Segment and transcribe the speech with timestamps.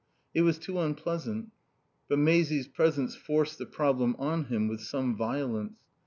[0.33, 1.51] It was too unpleasant.
[2.09, 5.77] But Maisie's presence forced the problem on him with some violence.